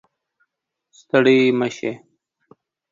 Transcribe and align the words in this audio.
ستړی 0.99 1.39
مشې 1.59 1.91